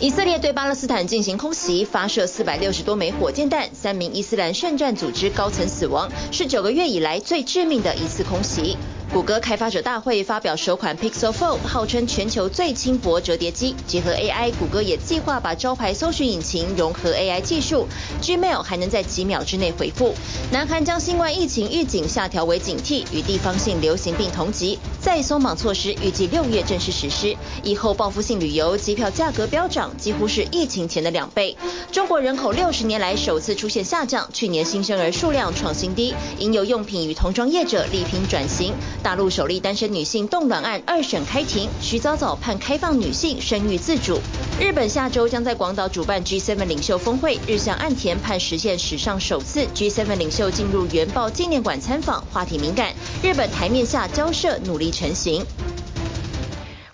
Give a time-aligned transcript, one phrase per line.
[0.00, 8.76] 以色列对巴勒斯坦进行空袭，发射四百六十多枚火箭弹，三名伊斯兰圣战组织高层死亡，是九个月以来最致命的一次空袭。
[9.12, 13.76] 谷歌开发者大会发表首款 Pixel Fold，号称全球最轻薄折叠机。
[13.86, 17.86] 结合 AI，谷歌也计划把招牌搜寻引擎融合 AI 技术
[18.22, 20.14] ，Gmail 还能在几秒之内回复。
[20.50, 24.78] 南韩将新冠疫情预警下调为警惕，与地方性流行病同级。
[24.98, 27.36] 再松绑措施，预计六月正式实施。
[27.62, 31.54] 以后报复性旅游机票价格飙涨，几乎是疫情前的两倍。
[31.90, 36.14] 中国人口六十年来首次出现下降，去年新生儿数量创新低。
[36.38, 38.72] 婴幼用品与童装业者力拼转型。
[39.02, 44.20] 大陆首例单身女性冻卵案二审开庭，徐早早判开放女性生育自主。
[44.60, 52.94] 日本下周将在广岛主办 G7 领袖峰会，日向岸田判实现史上首次 G7 领袖进入原爆纪念馆参访，话题敏感。
[53.24, 55.44] 日本台面下交涉努力成型。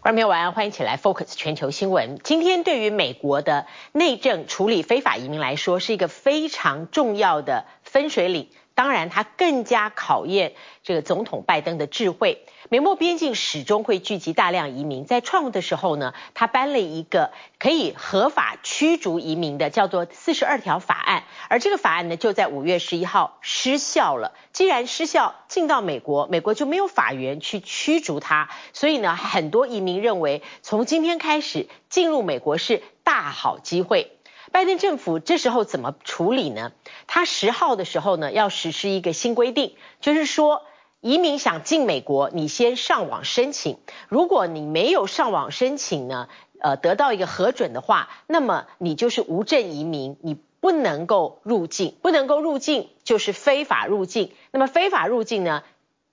[0.01, 2.19] 观众朋友晚安，欢迎起来 Focus 全球新闻。
[2.25, 8.49] 今天对于美国的内政处理非法移民来说，是一个非常重要的分水岭。
[8.79, 10.53] 当然，它更加考验
[10.85, 12.47] 这个总统拜登的智慧。
[12.69, 21.25] 美墨边境始终会聚集大量移民，在创的时候呢，他颁了一个可以合法驱逐移民的，叫做“四十二条法案”。
[21.51, 24.33] 而这个法案呢，就在五月十一号失效了。
[24.53, 28.49] 既然失效，进到美国，美国就没有法源去驱逐他。
[28.73, 34.18] 所以呢，很多移民认为，从今天开始进入美国是大好机会。
[34.51, 36.73] 拜登政府这时候怎么处理呢？
[37.07, 40.63] 他十号的时候呢，要实施一个新规定，就是说，
[41.01, 43.79] 移民想进美国，你先上网申请。
[44.09, 46.29] 如果你没有上网申请呢，
[46.61, 54.33] 呃，得到一个核准的话，那么你就是无证移民，你不能够入境，不能够入境就是非法入境。
[54.51, 55.63] 那么非法入境呢，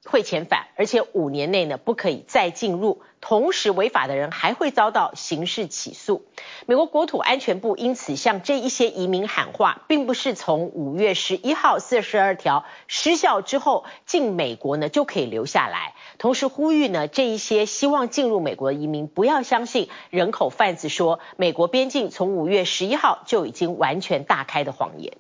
[0.06, 3.02] 会遣返，而且五年内呢，不可以再进入。
[3.28, 6.28] 同时，违法的人还会遭到刑事起诉。
[6.68, 15.96] 美国国土安全部因此向这一些移民喊话，并不是从五月十一号四十二条失效之后进美国呢就可以留下来。
[16.20, 25.14] 同时呼吁呢，这一些希望进入美国的移民不要相信人口贩子说美国边境从五月十一号就已经完全大开的谎言。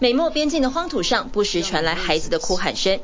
[0.00, 3.00] 美墨边境的荒土上不时传来孩子的哭喊声。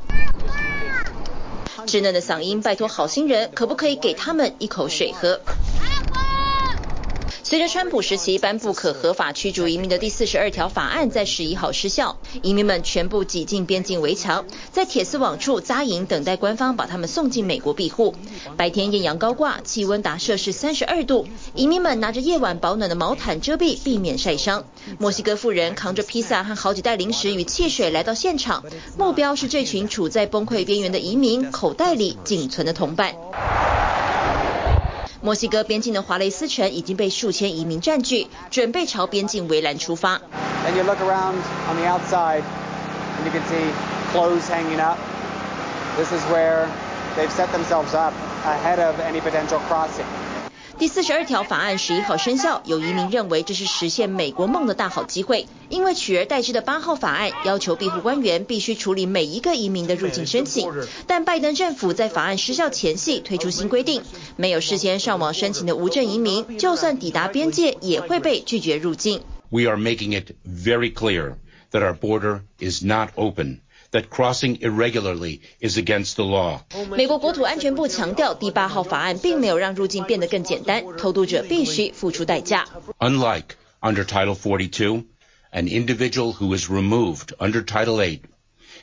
[1.87, 5.41] 稚嫩的嗓音，拜托好心人，可不可以给他们一口水喝？
[7.55, 18.13] 随着川普时期颁布可合法驱逐移民的第四十二条法案在十一号失效，移民们全部挤进边境围墙，在铁丝网处扎营，等待官方把他们送进美国庇护。
[18.57, 24.65] 白天艳阳高挂，气温达摄氏三十二度，移民们拿着夜晚保暖的毛毯遮蔽，避免晒伤。
[24.99, 28.65] 墨西哥妇人扛着披萨和好几袋零食与汽水来到现场，
[28.99, 33.15] 目标是这群处在崩溃边缘的移民口袋里仅存的同伴。
[35.25, 40.21] 墨西哥边境的华雷斯城已经被数千移民占据，准备朝边境围栏出发。
[50.77, 60.69] 第四十二条法案十一号生效，有移民认为这是实现美国梦的大好机会，因为取而代之的八号法案要求庇护官员必须处理每一个移民的入境申请，
[61.07, 64.03] 但拜登政府在法案失效前夕推出新规定，
[64.37, 69.23] 没有事先上网申请的无证移民，就算抵达边界也会被拒绝入境。
[69.51, 71.37] We are making it very clear
[71.71, 73.61] that our border is not open.
[73.94, 76.62] That crossing irregularly is against the law.
[76.96, 82.66] 美国国土安全部强调，第八号法案并没有让入境变得更简单，偷渡者必须付出代价。
[83.00, 85.06] Unlike under Title 42,
[85.52, 88.22] an individual who is removed under Title 8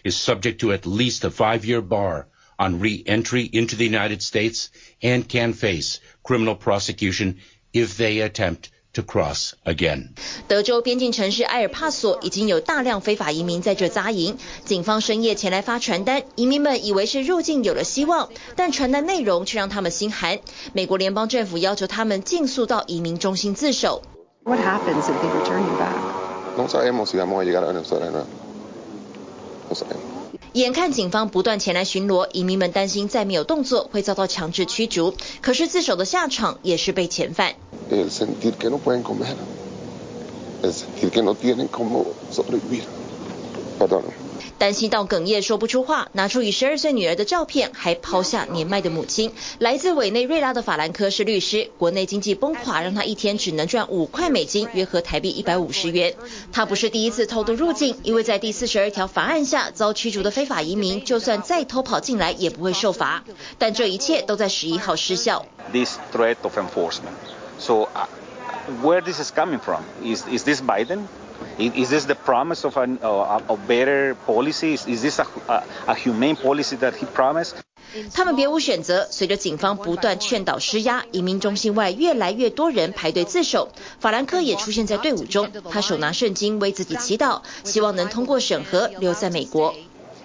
[0.02, 2.26] is subject to at least a five-year bar
[2.58, 7.36] on re-entry into the United States and can face criminal prosecution
[7.72, 10.09] if they attempt To cross again.
[10.49, 20.39] 德州边境城市埃尔帕索已经有大量非法移民在这扎营，警方深夜前来发传单，移民们以为是入境有了希望，但传单内容却让他们心寒。
[20.73, 24.01] 美国联邦政府要求他们尽速到移民中心自首。
[24.43, 25.95] What happens if they return you back?
[30.53, 35.15] 眼看警方不断前来巡逻，移民们担心再没有动作会遭到强制驱逐。
[35.41, 37.55] 可是自首的下场也是被遣返。
[44.57, 49.33] 担心到哽咽说不出话，拿出与十二岁女儿的照片，还抛下年迈的母亲。
[49.57, 56.13] 来自委内瑞拉的法兰科是律师，国内经济崩垮，让他一天只能赚五块美金，约合台币一百五十元。
[56.53, 63.23] 他不是第一次偷渡入境，因为在第四十二条法案下遭驱逐的非法移民，就算再偷跑进来也不会受罚。
[63.57, 65.45] 但这一切都在十一号失效。
[65.73, 67.40] This threat of enforcement.
[67.61, 67.87] So
[68.81, 69.83] where this is coming from.
[70.03, 71.05] Is is this Biden?
[71.59, 74.73] Is this the promise of a, a better policy?
[74.73, 77.53] Is this a, a, a humane policy that he promised?
[78.13, 79.07] 他们别无选择。
[79.11, 83.69] 随着警方不断劝导施压，移民中心外越来越多人排队自首。
[83.99, 89.75] 法兰克也出现在队伍中，他手拿圣经为自己祈祷，希望能通过审核留在美国。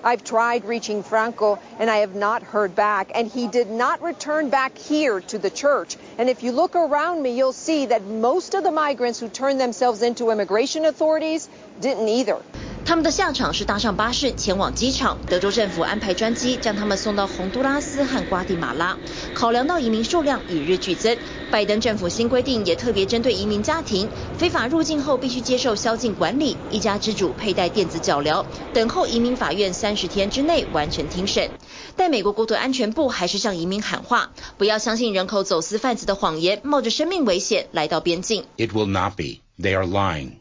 [0.04, 3.12] I've tried reaching Franco and I have not heard back.
[3.14, 5.96] And he did not return back here to the church.
[6.18, 9.60] And if you look around me, you'll see that most of the migrants who turned
[9.60, 11.48] themselves into immigration authorities
[11.80, 12.42] didn't either.
[12.86, 15.18] 他们的下场是搭上巴士前往机场。
[15.26, 18.96] 德州政府安排专机将他们送到洪都拉斯和瓜地马拉。
[19.34, 21.18] 考量到移民数量与日俱增，
[21.50, 31.50] 拜登政府新规定也特别针对移民家庭，非法入境后必须接受宵禁管理，一家之主佩戴电子脚镣，等候移民法院三十天之内完成听审。
[31.96, 38.44] 但美国国土安全部还是向移民喊话，不要相信人口走私贩子的谎言，冒着生命危险来到边境。
[38.56, 39.40] It will not be.
[39.60, 40.34] They are lying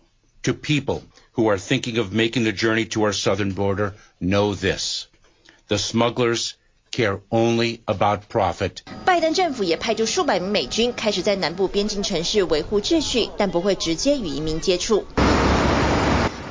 [0.43, 1.01] to people.
[1.34, 5.06] who are thinking of making the journey to our southern border know this.
[5.68, 6.54] The smugglers
[6.90, 8.82] care only about profit.
[9.04, 15.06] 拜登政府也派出数百名美军，开始在南部边境城市维护秩序，但不会直接与移民接触。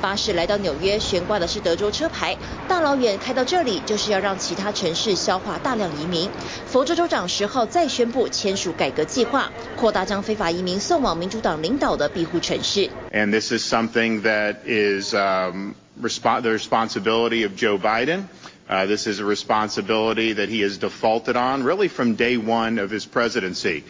[0.05, 2.37] 巴士来到纽约，悬挂的是德州车牌，
[2.67, 6.29] 大老远开到这里，就是要让其他城市消化大量移民。
[6.67, 12.87] 佛州州长十号再宣布签署改革计划，扩大将非法移民送往民主党领导的庇护城市。
[13.11, 18.25] And this is something that is um, the responsibility of Joe Biden.
[18.67, 22.89] Uh, this is a responsibility that he has defaulted on really from day one of
[22.89, 23.83] his presidency.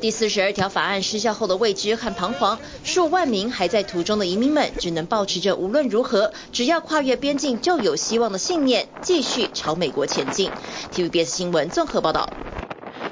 [0.00, 10.52] 第四十二条法案失效后的未知和彷徨，数万名还在途中的移民们只能保持着无论如何只要跨越边境就有希望的信念，继续朝美国前进。
[10.94, 12.32] TVBS 新闻综合报道。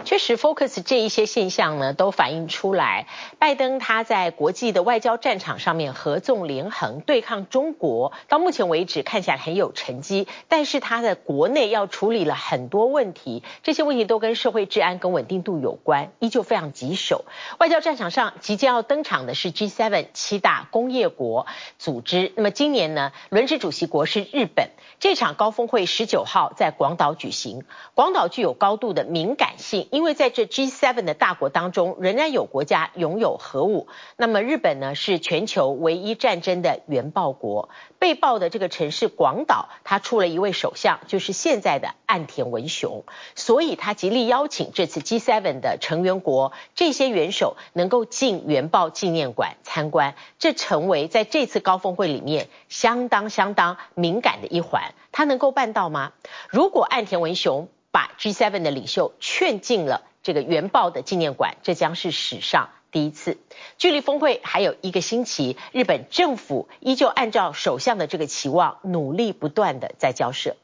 [0.08, 3.06] 确实，Focus 这一些现象呢，都反映出来，
[3.38, 17.26] 拜登他在国际的外交战场上面合纵连横对抗中国，到目前为止看起来很有成绩，但是他在国内要处理了很多问题，这些问题都跟社会治安跟稳定度有关，依旧非常棘手。
[17.58, 21.46] 外交战场上即将要登场的是 G7 七大工业国
[21.78, 24.70] 组织，那么今年呢，轮值主席国是日本，
[25.00, 29.86] 这场高峰会十九号在广岛举行，广岛具有高度的敏感性。
[29.98, 33.88] 因为在这 G7 的大国当中，仍然有国家拥有核武。
[34.16, 37.68] 那么日本呢，是全球唯一战争的原爆国。
[37.98, 43.02] 被爆的这个城市广岛，他出了一位首相，就是现在的岸田文雄。
[43.34, 54.94] 所以他极力邀请这次 G7 的成员国这些元首能够进原爆纪念馆参观，这成为在这次高峰会里面相当相当敏感的一环。
[55.10, 56.12] 他能够办到吗？
[56.48, 63.37] 如果岸田文雄，把 G7 的领袖劝进了这个原爆的纪念馆，这将是史上第一次。
[63.77, 70.55] 距离峰会还有一个星期，日本政府依旧按照首相的这个期望，努力不断的在交涉。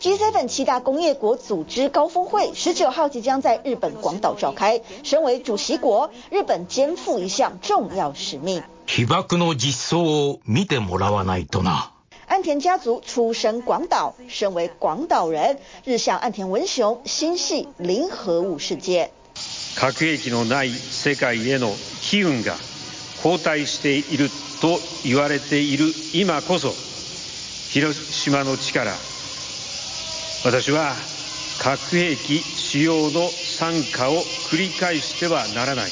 [0.00, 8.64] G7 七大工业国组织高峰会十九号即将在日本广岛召开，身为主席国，日本肩负一项重要使命。
[8.84, 11.92] 被爆の実相を见てもらわないとな。
[12.27, 19.11] 岸田家族出身广岛，身为广岛人，日向岸田文雄心系零核武世界。
[19.75, 22.53] 核兵器のない世界への机运が
[23.23, 24.29] 后退している
[24.61, 26.73] と言われている今こそ、
[27.69, 27.97] 広
[28.29, 28.93] 岛の地から
[30.43, 30.93] 私は
[31.59, 35.91] 核兵器使用の惨祸を繰り返してはならない。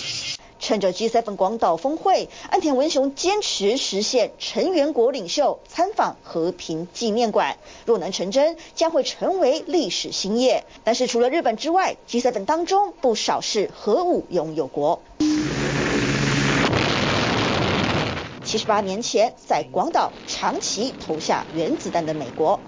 [0.65, 10.63] 趁着 G7 广岛峰会，岸田文雄坚持实现成员国领袖参访和平纪念馆，若能成真，将会成为历史新页。
[10.83, 15.03] 但是除了日本之外，G7 当中不少是核武拥有国。
[18.43, 22.59] 七十八年前，在广岛长期投下原子弹的美国。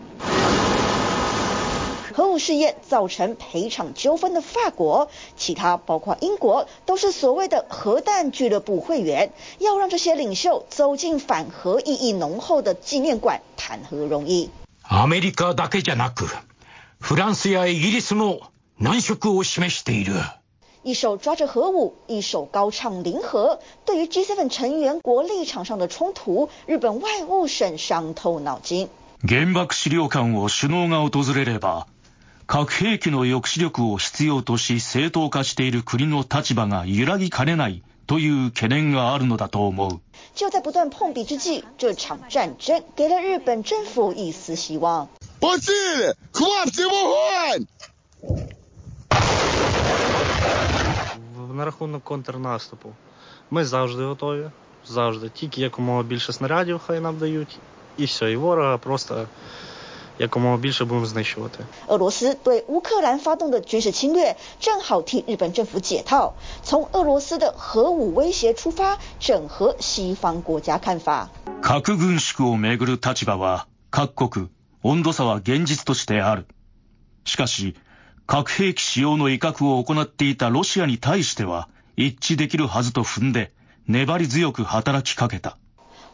[2.17, 9.33] 核武试验造成赔偿纠纷的法国，其他包括英国，都是所谓的核弹俱乐部会员。
[9.59, 14.51] 要让这些领袖走进反核意义浓厚的纪念馆，谈何容易？
[14.85, 16.27] アメリカだけじゃなく、
[17.01, 18.41] フランスやイギリスも
[18.79, 20.15] 难色を示している。
[20.85, 23.61] 一手抓着核武，一手高唱零核。
[23.87, 28.89] 对于 G7 成员国立场上的冲突，日本外务省伤透脑筋。
[29.23, 31.87] 原爆资料馆を首脑が访れれば。
[32.47, 40.01] 核兵器の抑止力を必要とし正当化している国の立场が揺らぎかねないという悬念があるのだと思う。
[40.35, 45.09] 就在不断碰壁之际，这场战争给了日本政府一丝希望。
[53.51, 54.51] Мы завжди готові,
[54.87, 55.29] завжди.
[55.29, 57.59] Тільки якомога більше снарядів хай нам дають,
[57.97, 59.27] і все, і ворога просто
[60.19, 71.29] якомога більше будемо знищувати.俄罗斯对乌克兰发动的军事侵略，正好替日本政府解套，从俄罗斯的核武威胁出发，整合西方国家看法。
[71.61, 74.49] 核军缩をめぐる立场は各国
[74.83, 76.47] 温度差は现実としてある。
[77.25, 77.77] しかし、
[78.27, 83.53] 核兵器使用の威吓を行っていたロシアに対しては一致できるはずと踏んで、
[83.87, 85.57] 粘り强く働きかけた。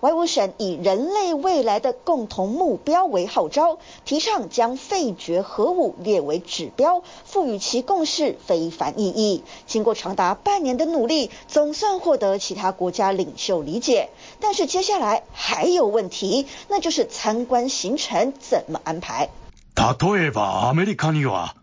[0.03, 9.43] 外务省以人类未来的共同目标为号召，提倡将废绝核武列为指标，赋予其共识非凡意义。
[9.67, 14.11] 经过长达半年的努力，总算获得其他国家领袖理解。
[14.41, 19.31] 但是接下来还有问题，那就是参观行程怎么安排？
[19.75, 21.55] 例えばアメリカには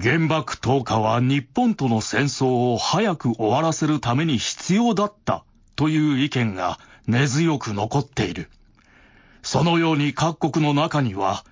[0.00, 5.44] 原爆投下は日本との戦争を早く终わらせるために必要だった
[5.76, 8.49] という意见が 根強く残っている。
[9.43, 11.45] そのように各国の中には、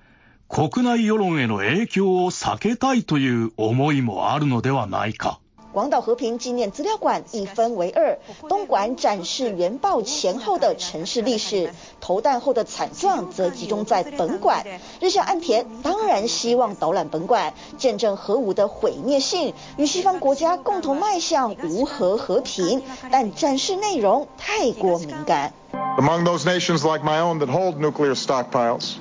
[0.48, 5.40] 国内世論への影響を避けたいという思いもあるのではないか。
[5.74, 14.64] 广岛和平纪念资料馆一分为二，东莞展示原爆前后的城市历史，投弹后的惨状则集中在本馆。
[15.02, 25.54] 日向岸田当然希望导览本馆，见证核武的毁灭性，与西方国家共同迈向无核和平，但展示内容太过敏感。
[25.98, 28.98] Among those nations like my own that hold nuclear stockpiles,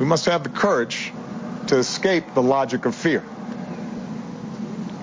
[0.00, 1.12] we must have the courage
[1.68, 3.22] to escape the logic of fear.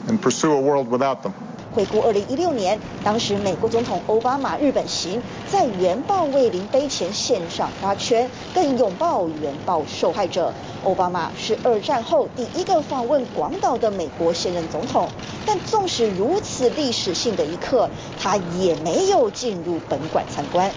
[0.09, 1.33] And pursue a world without them.
[1.75, 10.53] 回顾二零一六年，当时美国总统欧巴马日本行，在原爆慰灵碑前献上花圈，更拥抱原爆受害者。
[10.85, 15.09] 欧巴马是二战后第一个访问广岛的美国现任总统，
[15.47, 17.89] 但纵使如此历史性的一刻，
[18.21, 20.71] 他也没有进入本馆参观。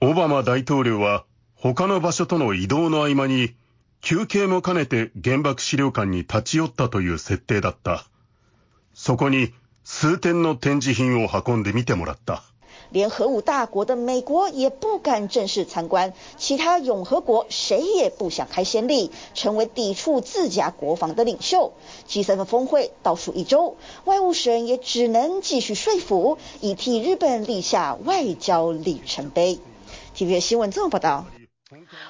[0.00, 1.24] 欧巴马大统领は
[1.56, 3.54] 他の场所との移动の合间に
[4.02, 8.04] 休憩も兼ねて原爆资料馆に立ち寄ったという设定だった。
[8.96, 9.52] そこに
[9.84, 12.42] 数点の展示品を运んで见てもらった。
[12.92, 21.72] 连核武大国的美国也不敢正式参观，其他拥核国谁也不想开先例，成为抵触自家国防的领袖。
[22.06, 29.58] G7 峰会倒数一周，外务省也只能继续说服，以替日本立下外交里程碑。
[30.14, 31.35] TVB 新闻综合报道。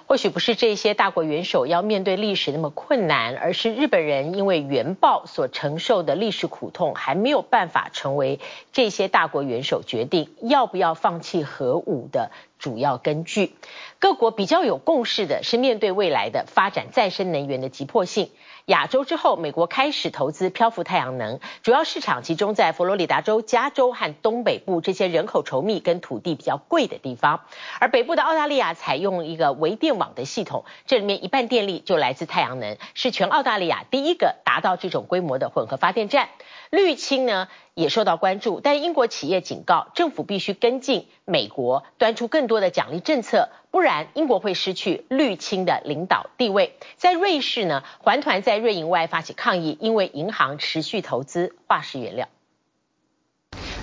[0.05, 8.39] 或许不是这些大国元首要面对历史那么困难，而是日本人因为原爆所承受的历史苦痛，还没有办法成为
[8.71, 13.55] 这些大国元首决定要不要放弃核武的主要根据。
[13.99, 18.29] 各国比较有共识的是，面对未来的发展再生能源的急迫性。
[18.65, 27.45] 亚洲之后，美国开始投资漂浮太阳能，主要市场集中在佛罗里达州、加州和东北部这些人口稠密、跟土地比较贵的地方。
[27.79, 36.27] 而北部的澳大利亚采用一个微电网的系统，这里面一半电力就来自太阳能，是全澳大利亚第一个达到这种规模的混合发电站。
[36.69, 43.49] 绿氢呢也受到关注，但英国企业警告，政府必须跟进美国，端出更多的奖励政策。
[43.71, 46.77] 不然，英国会失去绿氢的领导地位。
[46.95, 52.27] 在瑞士呢，环团在瑞银外发起抗议，因为银行持续投资化石原料。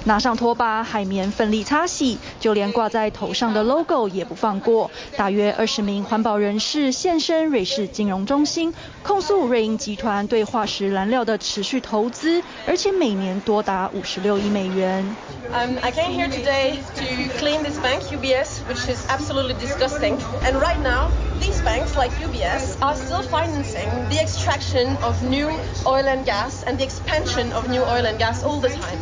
[0.04, 4.90] 拿上拖把，海绵奋力擦洗，就连挂在头上的 logo 也不放过。
[5.16, 15.04] 大约二十名环保人士现身瑞士金融中心，控诉瑞银集团对化石燃料的持续投资，而且每年多达五十六亿美元。
[15.52, 17.04] Um, I came here today to
[17.38, 20.16] clean this bank, UBS, which is absolutely disgusting.
[20.42, 25.50] And right now, these banks, like UBS, are still financing the extraction of new
[25.86, 28.98] oil and gas and the expansion of new oil and gas all the time.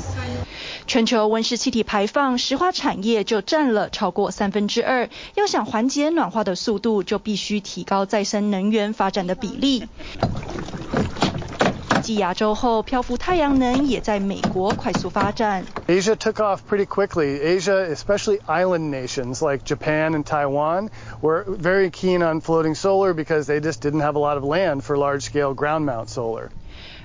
[0.85, 5.09] 全球温室气体排放，石化产业就占了超过三分之二。
[5.35, 9.87] 要想缓解暖化的速度，就必须提高再生能源发展的比例。
[12.03, 15.65] 继亚洲后，漂浮太阳能也在美国快速发展。
[15.87, 17.41] Asia took off pretty quickly.
[17.41, 20.89] Asia, especially island nations like Japan and Taiwan,
[21.21, 24.83] were very keen on floating solar because they just didn't have a lot of land
[24.83, 26.49] for large-scale ground mount solar.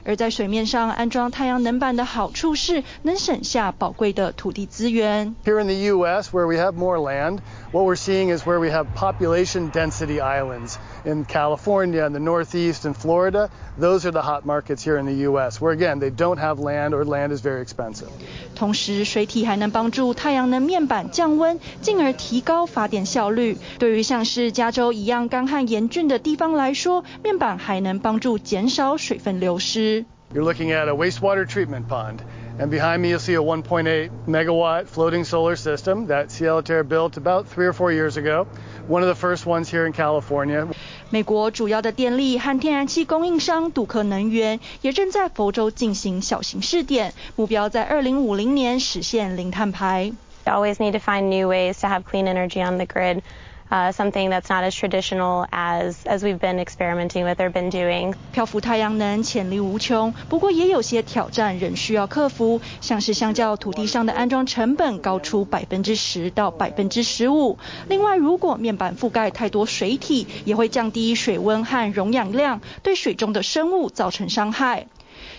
[0.07, 5.35] 而在水面上安装太阳能板的好处是能省下宝贵的土地资源。
[5.43, 7.39] Here in the U.S., where we have more land,
[7.73, 12.85] what we're seeing is where we have population density islands in California, in the Northeast,
[12.85, 13.49] and Florida.
[13.77, 16.93] Those are the hot markets here in the U.S., where again they don't have land
[16.93, 18.07] or land is very expensive.
[18.55, 23.57] 同时，水体还能帮助太阳能面板降温，进而提高发电效率。
[23.77, 29.96] 对于像是加州一样干旱严峻的地方来说，面板还能帮助减少水分流失。
[30.32, 32.22] You're looking at a wastewater treatment pond.
[32.58, 37.46] And behind me, you'll see a 1.8 megawatt floating solar system that Cielater built about
[37.49, 38.46] three or four years ago.
[38.88, 40.68] One of the first ones here in California.
[41.11, 50.12] 美国主要的电力和天然气供应商杜克能源也正在佛州进行小型试点，目标在2050年实现零碳排。
[50.44, 53.22] Always need to find new ways to have clean energy on the grid.
[53.69, 58.13] Something that's not as traditional as as we've been experimenting with or been doing.
[58.31, 67.57] 漂浮太阳能潜力无穷，不过也有些挑战仍需要克服，像是相较土地上的安装成本高出百分之十到百分之十五。
[67.89, 74.88] 另外，如果面板覆盖太多水体，也会降低水温和溶氧量，对水中的生物造成伤害。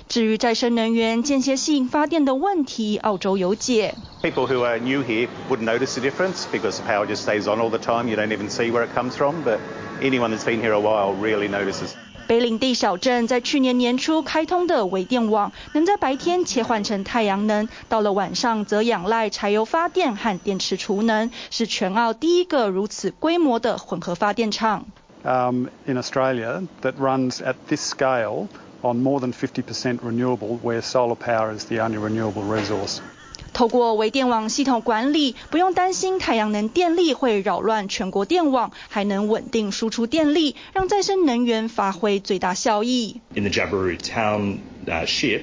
[0.08, 3.94] 至于再生能源间歇性发电的问题，澳洲有解。
[4.22, 7.70] People who are new here wouldn't notice the difference because the power just stays on all
[7.70, 8.08] the time.
[8.08, 9.44] You don't even see where it comes from.
[9.44, 9.58] But
[10.00, 11.90] anyone that's been here a while really notices.
[12.26, 24.84] 北领地小镇在去年年初开通的微电网，能在白天切换成太阳能，到了晚上则仰赖柴油发电和电池储能，是全澳第一个如此规模的混合发电厂。
[25.24, 28.48] Um, in Australia, that runs at this scale.
[28.81, 33.01] on more than 50% renewable, where solar power is the only renewable resource.
[33.53, 43.21] 透过微电网系统管理，不用担心太阳能电力会扰乱全国电网，还能稳定输出电力，让再生能源发挥最大效益。
[43.35, 45.41] In the Jabiru township,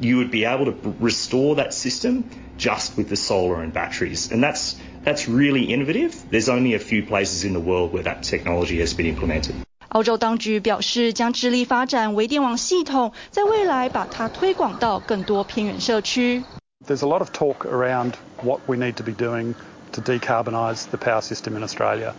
[0.00, 2.24] you would be able to restore that system
[2.58, 6.14] just with the solar and batteries, and that's that's really innovative.
[6.30, 9.56] There's only a few places in the world where that technology has been implemented.
[9.88, 16.42] 澳洲当局表示，将致力发展微电网系统，在未来把它推广到更多偏远社区。
[16.86, 19.54] There's a lot of talk around what we need to be doing
[19.92, 22.14] to decarbonize the power system in Australia.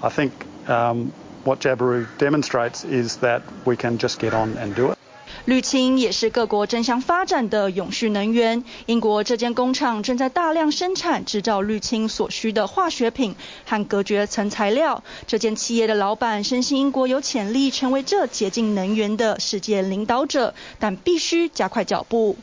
[0.00, 0.30] I think
[0.68, 1.12] um,
[1.44, 4.98] what Jabiru demonstrates is that we can just get on and do it.
[5.45, 8.63] 绿氢也是各国争相发展的永续能源。
[8.85, 15.03] 英国这间工厂正在大量生产制造绿氢所需的化学品和隔绝层材料。
[15.27, 22.37] 这间企业的老板深信英国有潜力成为这洁净能源的世界领导者，但必须加快脚步。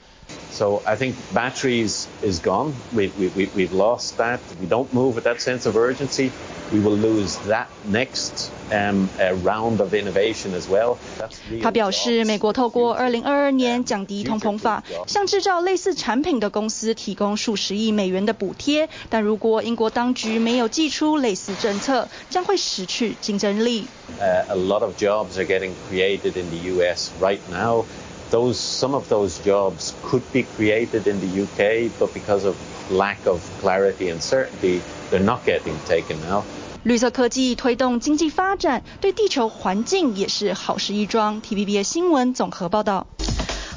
[0.52, 2.74] So I think batteries is gone.
[2.96, 4.40] We, we, we've lost that.
[4.62, 6.32] We don't move with that sense of urgency.
[6.72, 9.10] We will lose that next um,
[9.44, 10.98] round of innovation as well.
[11.62, 18.90] 他表示，美国透过2022年降低通膨法，向制造类似产品的公司提供数十亿美元的补贴。
[19.10, 23.88] 但如果英国当局没有祭出类似政策，将会失去竞争力。
[24.20, 27.10] Uh, a lot of jobs are getting created in the U.S.
[27.20, 27.86] right now.
[28.31, 32.57] Those some of those jobs could be created in the UK, but because of
[32.91, 36.43] lack of clarity and certainty, they're not getting taken now.
[36.85, 41.43] 绿色科技推动经济发展，对地球环境也是好事一桩。
[41.43, 43.07] TVBS 新闻综合报道。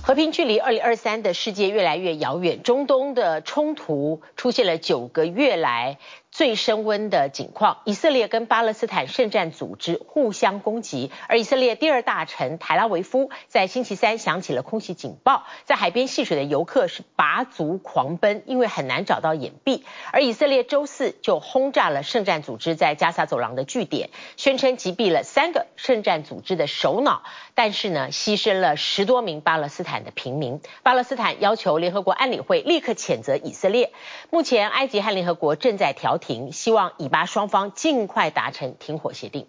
[0.03, 5.99] 和平距离二零二三的世界越来越遥远，中东的冲突出现了九个月来。
[6.41, 19.83] 最升温的景况，以色列跟巴勒斯坦圣战组织互相攻击，而以色列第二大城台拉维夫在星期三响起了空袭警报，在海边戏水的游客是拔足狂奔，因为很难找到掩蔽。
[20.11, 27.21] 而以色列周四就轰炸了圣战组织在加萨走廊的据点，宣称击毙了三个圣战组织的首脑，
[27.53, 30.59] 但是呢，牺牲了十多名巴勒斯坦的平民。
[30.81, 33.91] 巴勒斯坦要求联合国安理会立刻谴责以色列。
[34.31, 36.17] 目前，埃及和联合国正在调。
[36.21, 39.47] 停，希望以巴双方尽快达成停火协定。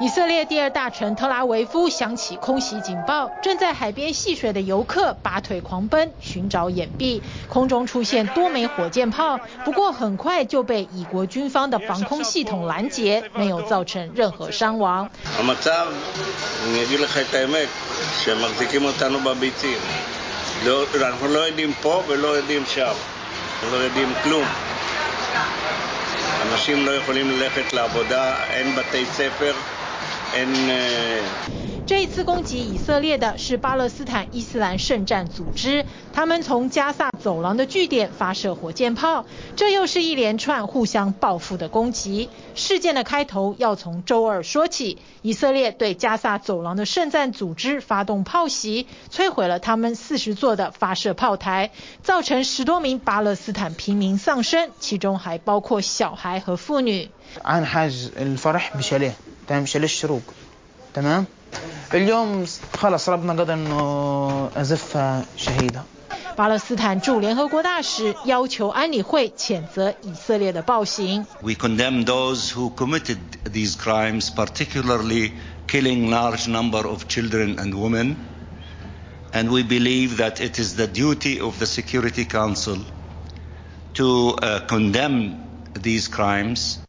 [0.00, 7.22] 以色列第二大城特拉维夫响起空袭警报，正在海边戏水的游客拔腿狂奔，寻找掩蔽。
[7.48, 15.08] 空中出现多枚火箭炮，不过很快就被以国军方的防空系统拦截，没有造成任何伤亡。
[20.62, 22.92] לא, אנחנו לא יודעים פה ולא יודעים שם,
[23.70, 24.44] לא יודעים כלום.
[26.52, 29.54] אנשים לא יכולים ללכת לעבודה, אין בתי ספר,
[30.32, 30.70] אין...
[30.70, 31.20] אה,
[31.86, 42.30] 这一次攻击以色列的是巴勒斯坦伊斯兰圣战组织，他们从加萨走廊的据点发射火箭炮，这又是一连串互相报复的攻击。
[42.54, 51.70] 事件的开头要从周二说起，以色列对加萨走廊的圣战组织发动炮袭，摧毁了他们四十座的发射炮台，
[52.02, 57.10] 造成十多名巴勒斯坦平民丧生，其中还包括小孩和妇女。
[66.35, 71.25] 巴勒斯坦驻联合国大使要求安理会谴责以色列的暴行。
[71.41, 75.31] We condemn those who committed these crimes, particularly
[75.67, 78.15] killing large number of children and women,
[79.33, 82.77] and we believe that it is the duty of the Security Council
[83.95, 85.35] to condemn
[85.73, 86.79] these crimes.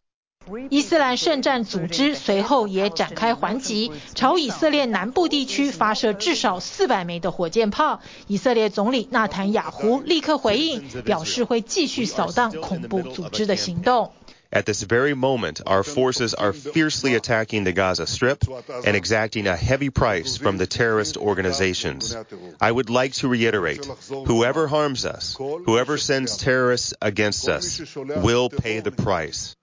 [0.69, 8.01] 伊斯兰圣战组织随后也展开还击，朝以色列南部地区发射至少四百枚的火箭炮。
[8.27, 14.11] 以色列总理纳坦雅胡立刻回应，表示会继续扫荡恐怖组织的行动。
[14.51, 18.39] At this very moment, our forces are fiercely attacking the Gaza Strip
[18.83, 22.13] and exacting a heavy price from the terrorist organizations.
[22.59, 28.81] I would like to reiterate, whoever harms us, whoever sends terrorists against us, will pay
[28.81, 29.55] the price.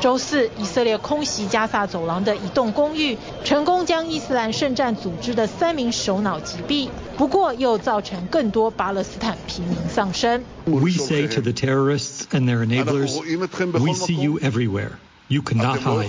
[0.00, 6.88] 周四，以色列空袭加萨走廊的一栋公寓，成功将伊斯兰圣战组织的三名首脑击毙。
[7.16, 10.44] 不过，又造成更多巴勒斯坦平民丧生。
[10.66, 14.92] We say to the terrorists and their enablers, we see you everywhere.
[15.28, 16.08] You cannot hide,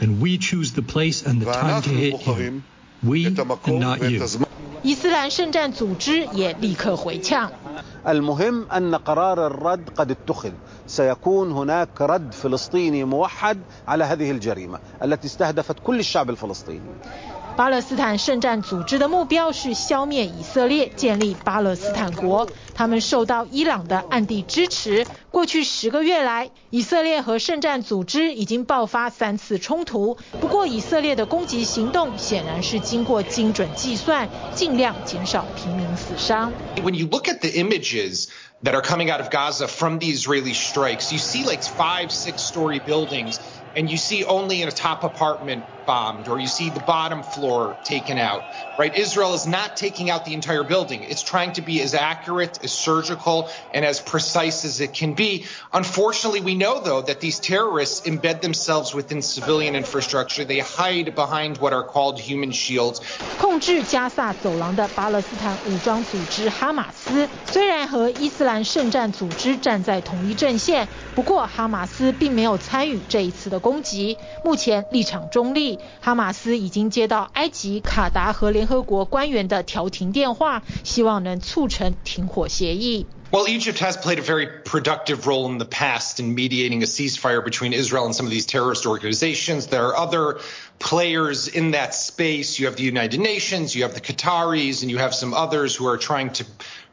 [0.00, 2.62] and we choose the place and the time to hit you.
[3.04, 3.36] We and
[3.80, 4.46] not you.
[4.84, 7.50] 伊斯兰圣战组织也立刻回呛。
[8.06, 10.52] المهم أن قرار الرد قد اتخذ
[10.86, 16.90] سيكون هناك رد فلسطيني موحد على هذه الجريمة التي استهدفت كل الشعب الفلسطيني
[17.57, 22.47] 巴勒斯坦圣战组织的目标是消灭以色列，建立巴勒斯坦国。
[22.75, 25.07] 他们受到伊朗的暗地支持。
[25.31, 30.19] 过去十个月来，以色列和圣战组织已经爆发三次冲突。
[30.39, 36.53] 不过，以色列的攻击行动显然是经过精准计算，尽量减少平民死伤。
[36.83, 38.27] When you look at the images
[38.63, 42.79] that are coming out of Gaza from the Israeli strikes, you see like five, six-story
[42.85, 43.39] buildings.
[43.77, 47.76] and you see only in a top apartment bombed or you see the bottom floor
[47.82, 48.44] taken out,
[48.78, 48.96] right?
[48.96, 51.02] Israel is not taking out the entire building.
[51.02, 55.44] It's trying to be as accurate, as surgical, and as precise as it can be.
[55.72, 60.44] Unfortunately, we know though that these terrorists embed themselves within civilian infrastructure.
[60.44, 63.00] They hide behind what are called human shields.
[63.40, 75.72] 控制加萨走廊的巴勒斯坦武装组织哈马斯，虽然和伊斯兰圣战组织站在同一阵线，不过哈马斯并没有参与这一次的攻击，目前立场中立。
[76.00, 83.06] 哈马斯已经接到埃及、卡达和联合国官员的调停电话，希望能促成停火协议。
[83.30, 87.72] Well, Egypt has played a very productive role in the past in mediating a ceasefire between
[87.72, 89.68] Israel and some of these terrorist organizations.
[89.68, 90.38] There are other
[90.78, 92.58] players in that space.
[92.58, 95.86] You have the United Nations, you have the Qataris, and you have some others who
[95.86, 96.44] are trying to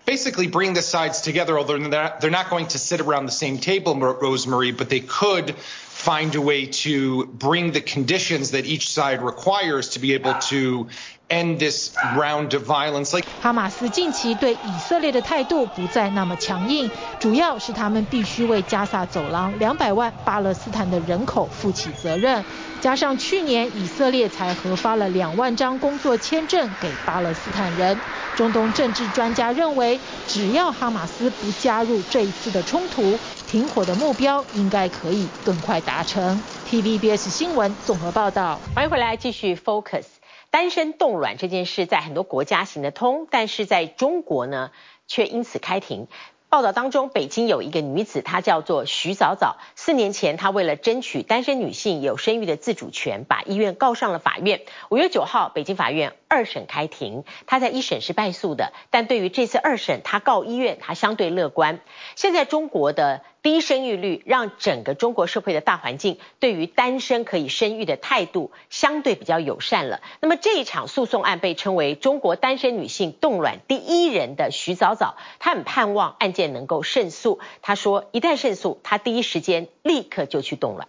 [0.06, 3.96] basically bring the sides together, although they're not going to sit around the same table,
[4.00, 5.56] Rosemary, but they could
[6.05, 10.87] find a way to bring the conditions that each side requires to be able to
[11.31, 13.15] end this round of violence.
[13.15, 22.45] Like 哈马斯近期对以色列的态度不再那么强硬，主要是他们必须为加萨走廊两百万巴勒斯坦的人口负起责任。
[22.81, 27.99] 加上去年以色列才核发了两万张工作签证给巴勒斯坦人，
[28.37, 36.43] 中东政治专家认为，只要哈马斯不加入这一次的冲突，停火的目标应该可以更快达成。
[36.69, 38.59] TVBS 新闻综合报道。
[38.75, 40.05] 欢迎回来继续 Focus。
[40.51, 44.71] 单身冻卵这件事在很多国家行得通，但是在中国呢，
[45.07, 46.09] 却因此开庭。
[46.49, 49.57] 报道当中，北京有一个女子，她叫做徐早早。
[49.75, 54.61] 四年前，她为了争取单身女性有生育的自主权，把医院告上了法院。
[54.89, 61.79] 五月九号，北京法院二审开庭，她在一审是败诉的，但对于这次二审，她告医院，她相对乐观。
[62.17, 70.01] 现在中国的低生育率，让整个中国社会的大环境对于单身可以生育的态度相对比较友善了。
[70.19, 77.39] 那么这一场诉讼案被称为中国单身女性冻卵第一人的徐早早，她很盼望案件能够胜诉。
[77.63, 80.89] 她说，一旦胜诉，她第一时间立刻就去冻卵。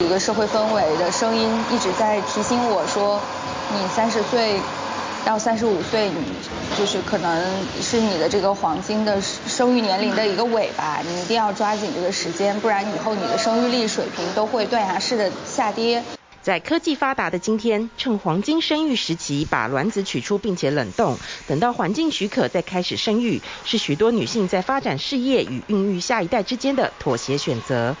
[0.00, 3.18] 有个社会氛围的声音一直在提醒我说，
[3.72, 4.60] 你三十岁。
[5.24, 6.22] 到三十五岁，你
[6.78, 7.52] 就是可能
[7.82, 16.00] 是你的这个黄金的生育年龄的一个尾巴，你一定要抓紧这个时间，不然以后你的生育力水平都会断崖式的下跌。
[16.42, 27.96] 在科技发达的今天，趁黄金生育时期把卵子取出并且冷冻，等到环境许可再开始生育，是许多女性在发展事业与孕育下一代之间的妥协选择。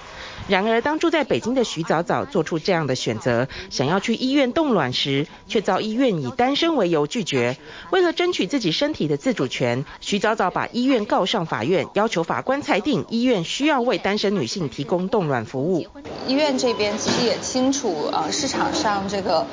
[0.48, 7.56] 然而，当住在北京的徐早早做出这样的选择，想要去医院冻卵时，却遭医院以单身为由拒绝。
[7.90, 15.86] 为了争取自己身体的自主权，徐早早把医院告上法院，要求法官裁定医院需要为单身女性提供冻卵服务。
[16.26, 19.46] 医院这边其实也清楚，呃，市场上这个。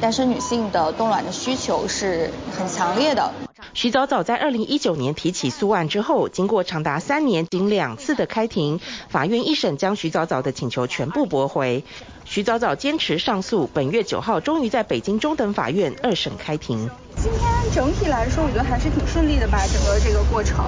[0.00, 3.32] 单身女性的冻卵的需求是很强烈的。
[3.74, 11.84] 徐早早在二零一九年提起诉案之后，经过长达三年仅两次的开庭，法院一审将徐早早的请求全部驳回。
[12.24, 16.90] 徐早早坚持上诉，本月九号终于在北京中等法院二审开庭。
[17.16, 20.64] 今天整体来说，我觉得还是挺顺利的吧，整个这个过程。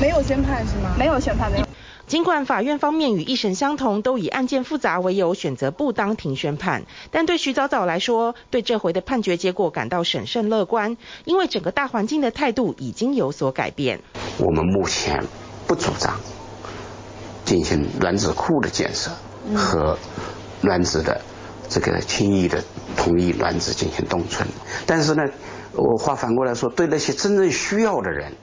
[0.00, 0.94] 没有宣判是吗？
[0.98, 1.66] 没有宣判，没有。
[2.12, 13.98] 尽管法院方面与一审相同，都以案件复杂为由选择不当庭宣判，但对徐早早来说，对这回的判决结果感到审慎乐观，因为整个大环境的态度已经有所改变。
[14.36, 15.24] 我们目前
[15.66, 16.20] 不主张
[17.46, 19.10] 进行卵子库的建设
[19.56, 19.98] 和
[20.60, 21.18] 卵子的
[21.70, 22.62] 这个轻易的
[22.94, 24.46] 同意卵子进行冻存，
[24.84, 25.22] 但是呢，
[25.72, 28.34] 我话反过来说，对那些真正需要的人，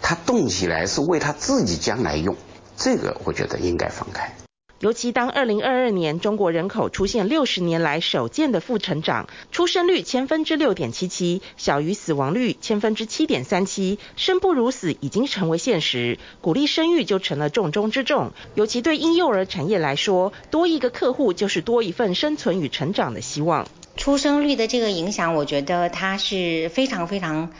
[0.00, 2.36] 他冻起来是为他自己将来用。
[2.78, 4.32] 这个我觉得应该放开。
[4.78, 18.30] 尤其当二零二二年中国人口出现六十年来首见的负成长，出生率千分之六点七七，小于死亡率千分之七点三七，生不如死已经成为现实，鼓励生育就成了重中之重。
[18.54, 23.66] 尤其对婴幼儿产业来说，多一个客户就是多一份生存与成长的希望。
[23.96, 27.50] 出生率的这个影响，我觉得它是非常非常。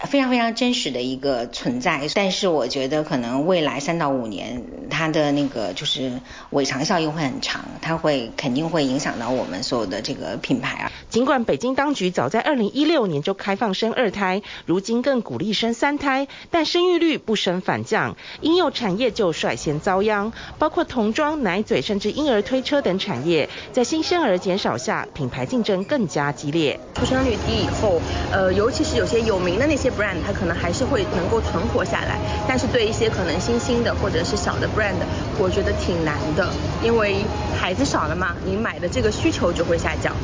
[0.00, 10.92] 非常非常真实的一个存在，但是我觉得可能未来三到五年，它的那个就是尾长效应会很长，它会肯定会影响到我们所有的这个品牌啊。
[11.08, 26.78] 尽管北京当局早在二零一六年就开放生二胎，如今更鼓励生三胎，但生育率不升反降，婴幼产业就率先遭殃，包括童装、奶嘴甚至婴儿推车等产业，在新生儿减少下，品牌竞争更加激烈。
[26.94, 27.98] 出生率低以后，
[28.30, 29.85] 呃，尤其是有些有名的那些。
[29.90, 32.18] Brand 它可能还是会能够存活下来，
[32.48, 34.96] 但是对一些可能新兴的或者是小的 brand，
[35.38, 37.24] 我觉得挺难的，因为
[37.58, 40.16] 孩子少了嘛，你买的这个需求就会下降。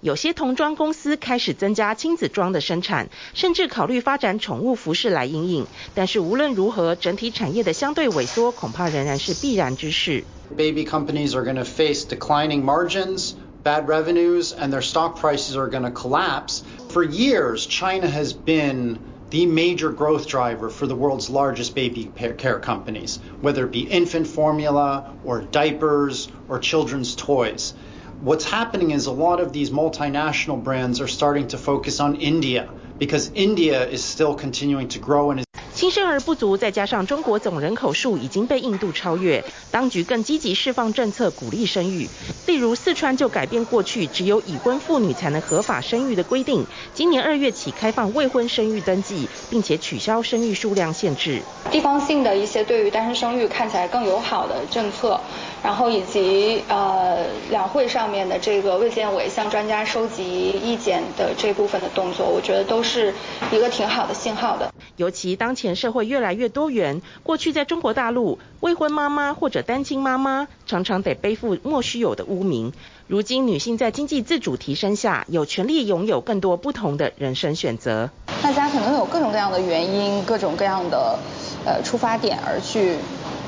[0.00, 5.66] 有些童装公司开始增加亲子装的生产，甚至考虑发展宠物服饰来因应。
[5.94, 10.24] 但是无论如何，整体产业的相对萎缩恐怕仍然是必然之事。
[10.54, 13.32] Baby companies are going to face declining margins,
[13.66, 16.62] bad revenues, and their stock prices are going to collapse.
[16.90, 18.96] For years, China has been
[19.30, 24.28] the major growth driver for the world's largest baby care companies, whether it be infant
[24.28, 27.74] formula or diapers or children's toys.
[28.20, 32.70] What's happening is a lot of these multinational brands are starting to focus on India
[32.98, 35.45] because India is still continuing to grow and
[35.76, 42.08] 新生儿不足，再加上中国总人口数已经被印度超越，当局更积极释放政策鼓励生育。
[42.46, 51.42] 例如，四川就改变过去只有已婚妇女才能合法生育的规定，今年二月起开放未婚生育登记，并且取消生育数量限制。
[51.70, 55.20] 地方性的一些对于单身生育看起来更友好的政策，
[55.62, 63.12] 然后以及呃两会上面的这个卫健委向专家收集意见的这部分的动作，我觉得都是
[63.52, 64.72] 一个挺好的信号的。
[64.96, 65.65] 尤其当前。
[65.74, 67.02] 社会越来越多元。
[67.24, 72.72] 过去在中国大陆，未婚妈妈或者单亲妈妈常常得背负莫须有的污名。
[73.08, 78.10] 如今，女性在经济自主提升下，有权利拥有更多不同的人生选择。
[78.42, 81.18] 大家可能有各种各样的原因，各种各样的
[81.64, 82.96] 呃出发点而去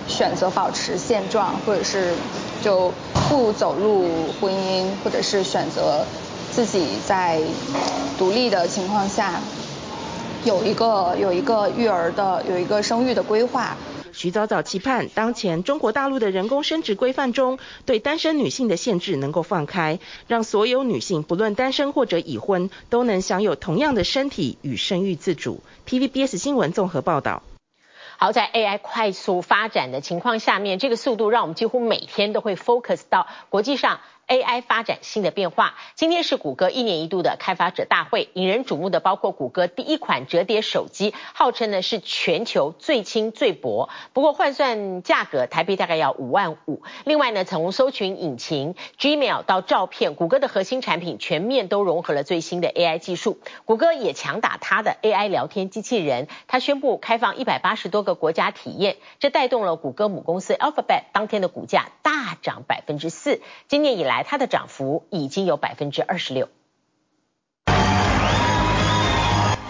[0.06, 2.14] 选择保持现状，或者是
[2.62, 2.92] 就
[3.28, 4.08] 不走入
[4.40, 6.04] 婚姻，或者是选择
[6.52, 7.40] 自己在
[8.16, 9.40] 独立的情况下。
[10.44, 13.76] 有一个有一个育儿的有一个生育的规划。
[14.12, 25.60] 徐早早期盼当前中国大陆的人工生殖规范中，对单身女性的限制能够放开，让所有女性不论单身或者已婚，都能享有同样的身体与生育自主。
[25.86, 27.42] TVBS 新闻综合报道。
[28.16, 34.00] 好，在 AI 快速发展的情况下面，这个速度让我们几乎每天都会 focus 到国际上。
[34.28, 35.74] AI 发展新的变化。
[35.94, 46.82] 今天是谷歌一年一度的开发者大会，引人瞩目的包括谷歌第一款折叠手机，号称呢是全球最轻最薄，不过换算价格台币大概要五万五。
[47.04, 53.38] 另外呢，从搜寻引擎、Gmail 到照片，谷歌的核心产品全面都融合了最新的 AI 技术。
[53.64, 63.40] 谷歌也强打它的 AI 聊天机器人，它宣布开放一百八十多个国家体验，这带动了谷歌母公司 Alphabet 当天的股价大涨百分之四。
[63.68, 66.48] 今年以来，它的涨幅已经有百分之二十六。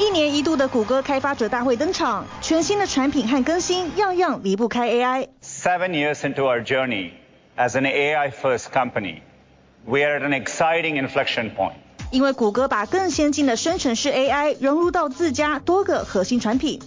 [0.01, 5.29] 一年一度的谷歌开发者大会登场，全新的产品和更新，样样离不开 AI。
[5.43, 7.11] Seven years into our journey
[7.57, 9.23] as an AI-first company,
[9.85, 11.75] we are at an exciting inflection point.
[12.11, 16.81] 因为谷歌把更先进的生成式 AI 融入到自家多个核心产品，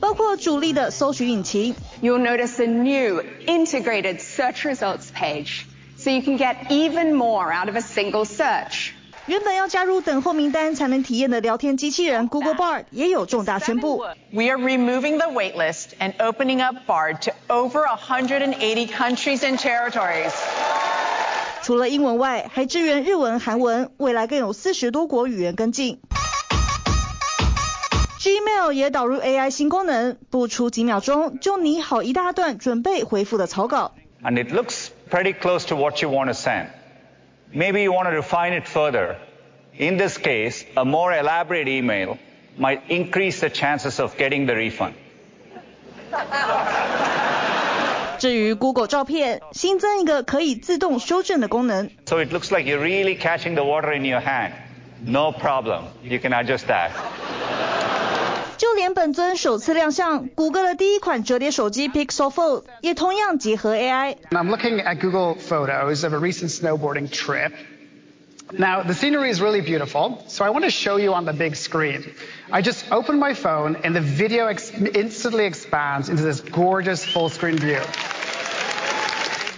[0.00, 1.74] 包括主力的搜寻引擎。
[2.02, 5.64] You'll notice a new integrated search results page.
[6.02, 8.90] so you can get even more out of a single search.
[9.26, 13.98] 原本要加入等候名单才能体验的聊天机器人 Google Bard 也有重大宣布。
[14.32, 20.32] We are removing the waitlist and opening up Bard to over 180 countries and territories.
[21.62, 26.00] 除了英文外，还支援日文、韩文，未来更有四十多国语言跟进。
[28.27, 33.93] Gmail 也导入 AI 新功能，不出几秒钟就拟好一大段准备回复的草稿。
[34.21, 36.67] And it looks pretty close to what you want to send.
[37.53, 39.15] Maybe you want to refine it further.
[39.77, 42.17] In this case, a more elaborate email
[42.59, 44.91] might increase the chances of getting the refund.
[48.19, 51.89] 至于 Google 照片，新增一个可以自动修正的功能。
[52.05, 54.51] So it looks like you're really catching the water in your hand.
[55.05, 55.83] No problem.
[56.03, 56.89] You can adjust that.
[58.56, 67.52] 就连本尊首次亮相，谷歌的第一款折叠手机 Pixel Fold 也同样结合 AI。I'm looking at Google Photos of a recent snowboarding trip.
[68.54, 71.56] Now, the scenery is really beautiful, so I want to show you on the big
[71.56, 72.04] screen.
[72.50, 77.30] I just open my phone and the video ex instantly expands into this gorgeous full
[77.30, 77.80] screen view.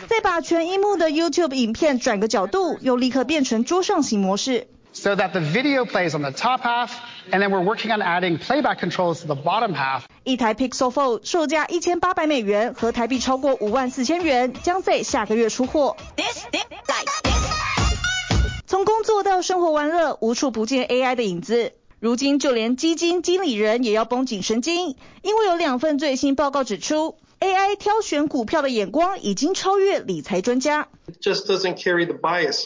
[0.06, 4.68] 再把全萤幕的 YouTube 影片转个角度，又立刻变成桌上型模式。
[4.92, 6.90] So that the video plays on the top half,
[7.30, 10.02] and then we're working on adding playback controls to the bottom half.
[10.24, 15.96] 一台 Pixel Fold 售价一千八百美元，和台币超过五万四千元，将在下个月出货。
[18.66, 21.72] 从工作到生活玩乐，无处不见 AI 的影子。
[22.00, 30.88] 如今就连基金经理人也要绷紧神经，因为有两份最新报告指出，AI 挑选股票的眼光已经超越理财专家。
[31.06, 32.64] It just doesn't carry the bias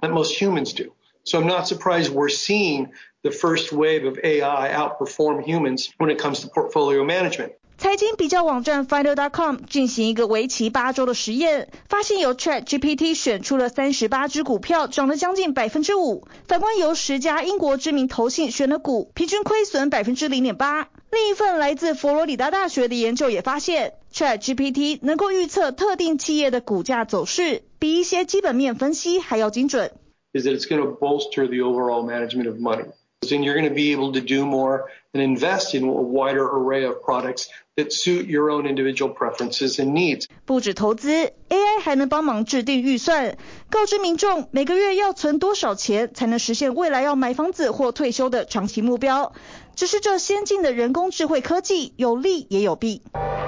[0.00, 0.92] that most humans do.
[1.24, 2.88] So I'm not surprised we're seeing
[3.23, 7.53] the first wave of AI outperform humans when it comes to portfolio management.
[7.75, 16.27] 财经比较网站 Finder.com 进行一个为期八周的实验，发现由 ChatGPT 选出了三十八只股票，涨了将近百分之五。
[16.47, 20.89] 反观由十家英国知名投信选的股，平均亏损百分之零点八。
[21.11, 29.91] 另一份来自佛罗里达大学的研究也发现，ChatGPT 能够预测特定企业的股价走势，比一些基本面分析还要精准。
[30.33, 32.85] Is that it's going to bolster the overall management of money.
[33.31, 36.85] And you're going to be able to do more and invest in a wider array
[36.85, 40.27] of products that suit your own individual preferences and needs.
[40.45, 43.37] 不止投资，AI 还能帮忙制定预算，
[43.69, 49.33] 告知民众每个月要存多少钱才能实现未来要买房子或退休的长期目标。
[49.75, 53.01] 只是这先进的人工智慧科技有利也有弊。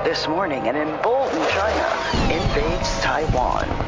[0.04, 1.86] This morning, an emboldened China
[2.30, 3.85] invades Taiwan.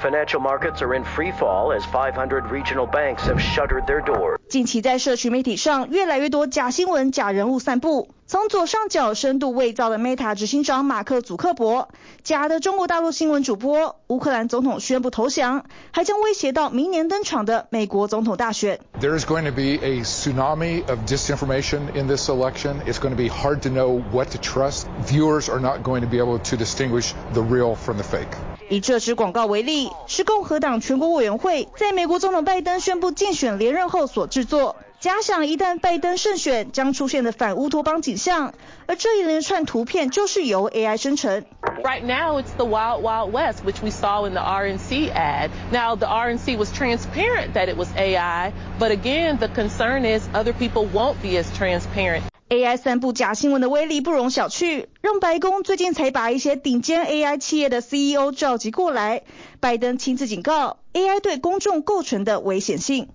[0.00, 4.38] Financial markets are in free fall as 500 regional banks have shuttered their doors.
[4.48, 8.08] 近期在社群媒体上，越来越多假新闻、假人物散布。
[8.29, 11.87] 从左上角深度伪造的 Meta 执行长马克·祖克伯，
[12.25, 18.81] 假的中国大陆新闻主播，乌克兰总统宣布投降，还将威胁到明年登场的美国总统大选。
[18.99, 22.81] There is going to be a tsunami of disinformation in this election.
[22.85, 24.87] It's going to be hard to know what to trust.
[25.05, 28.35] Viewers are not going to be able to distinguish the real from the fake.
[28.69, 34.75] 以这支广告为例，是共和党全国委员会在美国总统拜登宣布竞选连任后所制作。
[34.99, 38.55] 假想一旦拜登胜选，将出现的反乌托邦景象，
[38.87, 41.45] 而这一连串图片就是由 AI 生成。
[41.83, 45.51] Right now, it's the wild, wild west, which we saw in the RNC ad.
[45.71, 50.51] Now, the RNC was transparent that it was AI, but again, the concern is other
[50.51, 52.23] people won't be as transparent.
[52.49, 59.21] AI 散布假新闻的威力不容小觑，让白宫最近才把一些顶尖 AI 企业的 CEO 召集过来。
[59.59, 63.09] 拜登亲自警告 AI 对公众构成的危险性。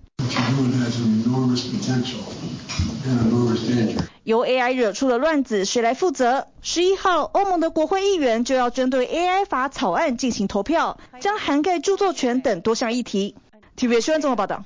[4.23, 6.47] 由 AI 惹出的乱子，谁来负责？
[6.61, 13.35] 十一号，欧盟的国会议员就要针对 AI 法草案进行投票，将涵盖著作权等多项议题。
[13.77, 14.63] TVB 新闻综合报道。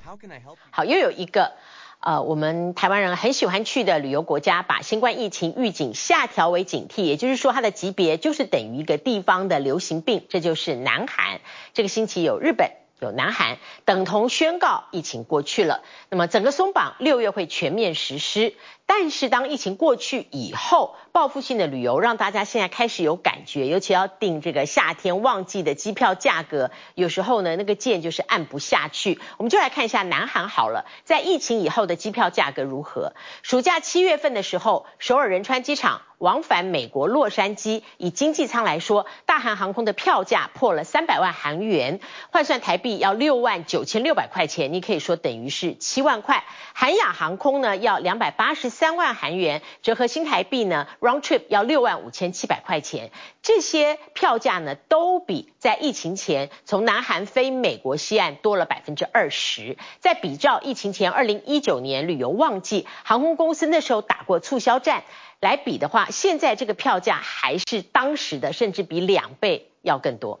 [0.70, 1.52] 好，又有一个
[2.00, 11.40] 呃，我们台湾人很喜欢去的旅游国家，把新冠疫情预警下调为警惕，也就是说，它的级别就是等于一个地方的流行病，这就是南韩。
[11.74, 12.70] 这个星期有日本。
[13.00, 18.54] 有南韩等同宣告疫情过去了，那么整个松绑六月会全面实施。
[18.86, 29.20] 但是当疫情过去以后，报复性的旅游让大家现在开始有感觉，尤其要订这个夏天旺季的机票价格，有时候呢那个键就是按不下去。
[29.36, 33.12] 我们就来看一下南韩好了，在疫情以后的机票价格如何？
[33.42, 42.00] 暑假七月份的时候，首尔仁川机场往返美国洛杉矶，以经济舱来说，大韩航空的票价破了三百万韩元，
[42.32, 42.87] 换算台币。
[42.88, 46.44] 币要六万九千六百块钱，你可以说等于是七万块。
[46.72, 53.10] 韩亚航空呢要两百八十三万韩元，折合新台币呢 round trip 要六万五千七百块钱。
[53.42, 59.76] 这些票价呢都比在疫情前从南韩飞美国西岸多了百分之二十。
[60.00, 65.04] 在比照疫情前二零一九年旅游旺季，航空公司那时候打过促销战
[65.40, 70.40] 来比的话，现在这个票价还是当时的，甚至比两倍要更多。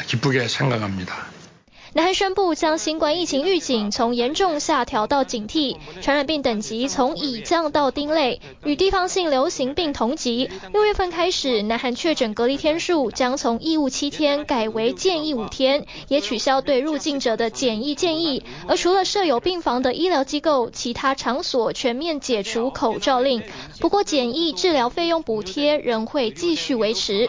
[0.00, 1.31] 기쁘게 생각합니다.
[1.94, 10.48] 南韩宣布将新冠疫情预警从严重下调到警惕，传染病等级从乙降到丁类，与地方性流行病同级。
[10.72, 18.42] 六月份开始，南韩确诊隔离天数将从义务七天改为建议五天，也取消对入境者的检疫建议。
[18.66, 23.42] 而除了设有病房的医疗机构，其他场所全面解除口罩令。
[23.80, 27.28] 不过，检疫治疗费用补贴仍会继续维持。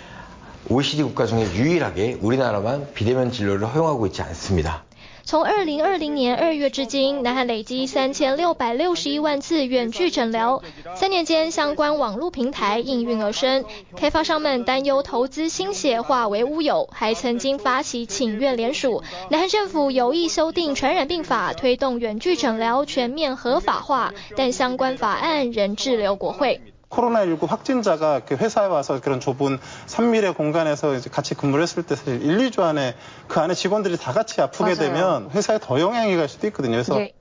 [0.70, 4.84] OECD 국가 중에 유일하게 우리나라만 비대면 진료를 허용하고 있지 않습니다.
[5.22, 10.62] 从二零二零年二月至今，南韩累积三千六百六十一万次远距诊疗。
[10.94, 13.64] 三年间，相关网络平台应运而生。
[13.96, 19.02] 开发商们担忧投资心血化为乌有，还曾经发起请愿联署。
[19.28, 26.60] 南韩政府有意修订传染病法，推动远距诊疗全面合法化，但相关法案仍滞留国会。
[26.91, 32.59] 코로나19 확진자가 회사에 와서 그런 좁은 산밀의 공간에서 이제 같이 근무를 했을 때 1, 2주
[32.59, 32.95] 안에
[33.27, 34.75] 그 안에 직원들이 다 같이 아프게 맞아요.
[34.75, 36.73] 되면 회사에 더 영향이 갈 수도 있거든요.
[36.73, 37.13] 그래서 네.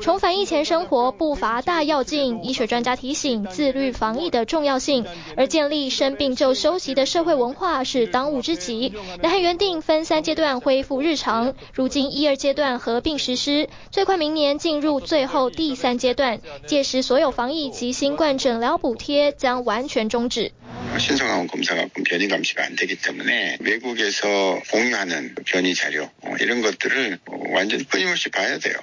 [0.00, 5.04] 重返疫前生活不乏大跃进，医学专家提醒自律防疫的重要性，
[5.36, 8.94] 而建立生病就休息的社会文化是当务之急。
[9.22, 20.52] 南韩原定分三阶段恢复日常，如今一二阶段合并实施，最快明年进入最后第三阶段，届时所有防疫及新冠诊疗补贴将完全终止。
[20.96, 26.08] 신속한 검사가 변이 감시가 안 되기 때문에 외국에서 공유하는 변이 자료
[26.38, 27.18] 이런 것들을
[27.52, 28.76] 완전 끊임없이 봐야 돼요.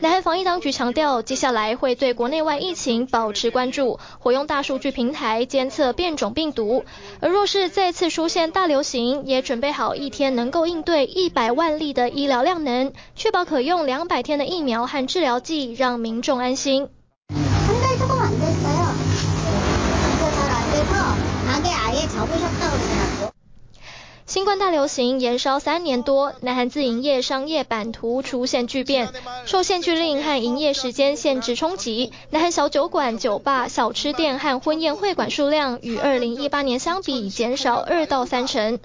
[0.00, 6.84] 南韩防疫当局强调，接下来会对国内外疫情保持关注，活用大数据平台监测变种病毒。
[7.20, 16.88] 而若是再次出现大流行，也准备好一天能够应对一百万例的医疗量能，确保可用两百天的疫苗和治疗剂，让民众安心。
[24.32, 29.10] 新冠大流行延烧三年多，南韩自营业商业版图出现巨变，
[29.44, 38.78] 受限聚令和营业时间限制冲击，南韩小酒馆、酒吧、小吃店和婚宴会馆数量与二零一八年相比减少二到三成。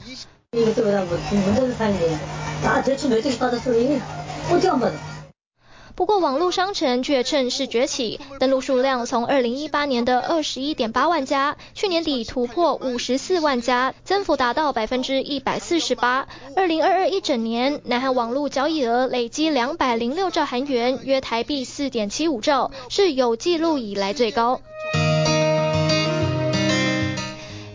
[5.97, 16.27] 不过，网络商城却趁势崛起，登录数量从二零一八年的二十一点八万家，去年底突破五十四万家，增幅达到百分之一百四十八。
[16.55, 24.61] 二零二二一整年，南韩网络交易额累积两百零六兆韩元，约台币四点七五兆，是有记录以来最高。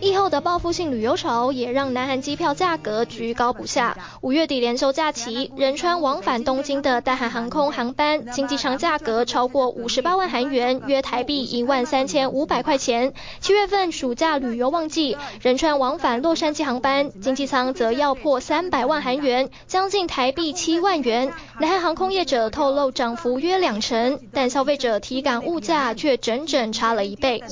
[0.03, 3.97] 疫后的报复性旅游潮也让南韩机票价格居高不下。
[4.21, 13.13] 五月底连休假期，仁川往返东京的大韩航空航班经济舱价格超过五十八万韩元，约台币一万三千五百块钱。
[13.41, 21.33] 七月份暑假旅游旺季，仁川往返洛杉矶航班经济舱则要破三百万韩元，将近台币七万元。
[21.61, 27.45] 南韩航空业者透露涨幅约两成，但消费者体感物价却整整差了一倍。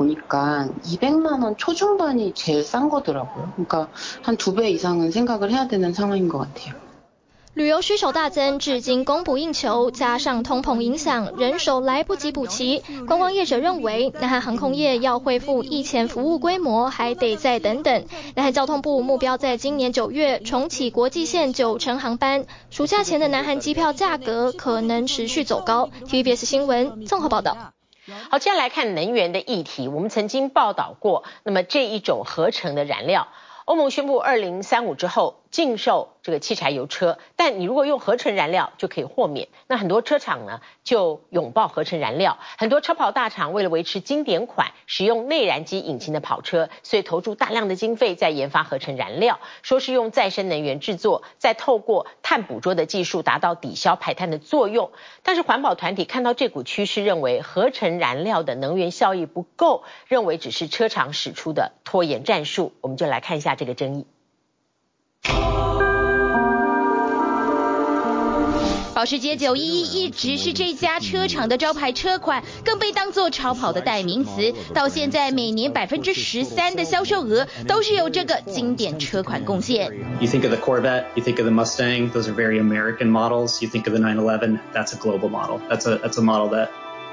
[0.00, 3.52] 보니까 200만 원 초중반이 제일 싼 거더라고요.
[3.54, 3.88] 그러니까
[4.22, 6.74] 한 두 배 이상은 생각을 해야 되는 상황인 것 같아요.
[7.54, 12.82] 旅游需求大增，至今供不应求，加上通膨影响，人手来不及补齐。
[13.06, 18.04] 观光业者认为，南韩航空业要恢复疫前服务规模，还得再等等。
[18.34, 25.88] 南韩交通部目标在今年九月重启国际线九成航班，暑假前的南韩机票价格可能持续走高。
[26.06, 27.72] TVBS 新闻综合报道。
[28.29, 33.27] 好，接下来看能源的议题，我们曾经报道过，那么这一种合成的燃料，
[33.65, 35.40] 欧盟宣布二零三五之后。
[35.51, 39.49] 禁售这个汽柴油车，但你如果用合成燃料就可以豁免。
[39.67, 54.91] 那很多车厂呢就拥抱合成燃料，很多车跑大厂为了维持经典款使用内燃机引擎的跑车，所以投注大量的经费在研发合成燃料，说是用再生能源制作，再透过碳捕捉的技术达到抵消排碳的作用。
[55.21, 62.73] 但是环保团体看到这股趋势，认为合成燃料的能源效益不够，认为只是车厂使出的拖延战术。
[62.79, 64.05] 我们就来看一下这个争议。
[68.94, 74.54] 保时捷911一直是这家车厂的招牌车款，更被当作超跑的代名词。
[74.72, 79.92] 到现在，每年百分之十三的销售额都是由这个经典车款贡献。
[80.18, 83.62] You think of the Corvette, you think of the Mustang, those are very American models.
[83.62, 85.60] You think of the 911, that's a global model.
[85.68, 86.70] That's a that's a model that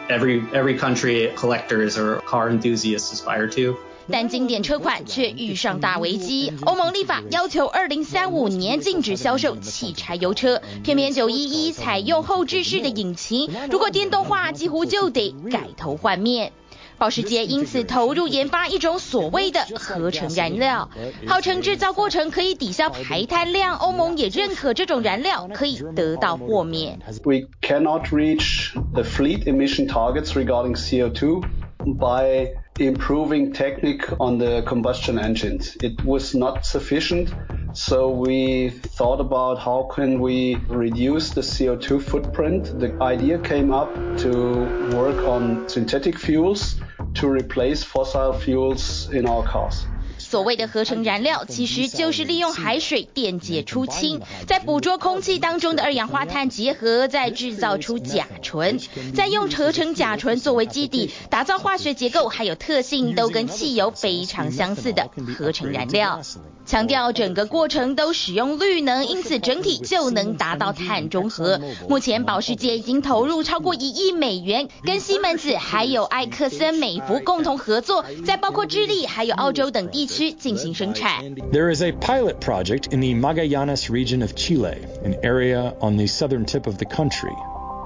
[0.08, 3.76] every every country collectors or car enthusiasts aspire to.
[4.13, 16.53] 但经典车款却遇上大危机，欧盟立法要求二零三五年禁止销售汽柴油车，偏偏九一一采用后置式的引擎，如果电动化几乎就得改头换面。
[16.97, 20.91] 保时捷因此投入研发一种所谓的合成燃料，
[21.29, 26.99] 号称制造过程可以抵消排碳量，欧盟也认可这种燃料可以得到豁免。
[27.23, 31.45] We cannot reach the fleet emission targets regarding CO2
[31.85, 32.49] by
[32.79, 35.77] improving technique on the combustion engines.
[35.83, 37.35] It was not sufficient,
[37.73, 42.79] so we thought about how can we reduce the CO2 footprint.
[42.79, 46.81] The idea came up to work on synthetic fuels
[47.15, 49.87] to replace fossil fuels in our cars.
[50.29, 58.79] 所谓的合成燃料，其实就是利用海水电解出氢，在捕捉空气当中的二氧化碳结合，再制造出甲醇，
[59.15, 65.09] 再用合成甲醇作为基底，打造化学结构还有特性都跟汽油非常相似的
[65.39, 66.21] 合成燃料。
[66.67, 71.59] 强调整个过程都使用绿能，因此整体就能达到碳中和。
[71.89, 81.36] 目前保时捷已经投入超过一亿美元，跟西门子还有埃克森美孚共同合作，在包括智利还有澳洲等地区进行生产。
[81.52, 86.46] There is a pilot project in the Magallanes region of Chile, an area on the southern
[86.46, 87.36] tip of the country.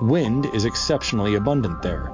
[0.02, 2.12] Wind is exceptionally abundant there.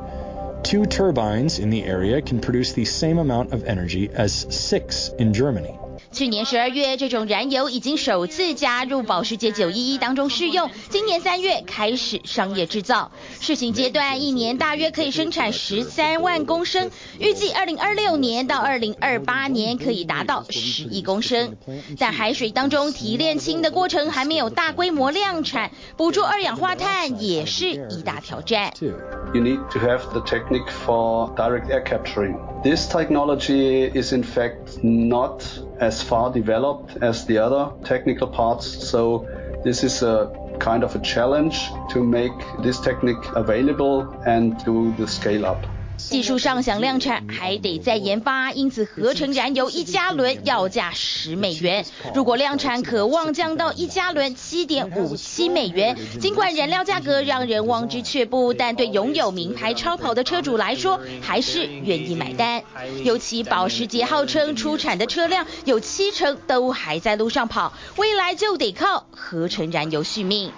[0.63, 5.34] Two turbines in the area can produce the same amount of energy as six in
[5.34, 5.78] Germany.
[6.11, 10.70] 去年十二月，这种燃油已经首次加入保时捷911当中试用。
[10.88, 21.56] 今年三月开始商业制造，试行阶段一年大约可以生产十三万公升，预计二零二六年到二零二八年可以达到十亿公升。
[21.96, 28.72] 在海水当中提炼氢的过程还没有大规模量产，捕捉二氧化碳也是一大挑战。
[28.80, 32.38] You need to have the technique for direct air capturing.
[32.62, 35.42] This technology is in fact not
[35.78, 39.28] as far developed as the other technical parts, so
[39.64, 42.32] this is a kind of a challenge to make
[42.62, 45.78] this technique available and do the scale up.
[45.99, 51.84] 技术上想量产还得再研发，因此合成燃油一加仑要价十美元。
[52.14, 55.96] 如果量产，可望降到一加仑七点五七美元。
[56.20, 62.62] 尽管燃料价格让人望之却步，但对拥有名牌超跑的车主来说，还是愿意买单。
[63.05, 70.53] 尤其保时捷号称出产的车辆有七成都还在路上跑，未来就得靠合成燃油续命。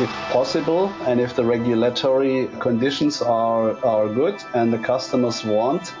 [0.00, 5.92] If possible, and if the regulatory conditions are, are good and the customers want,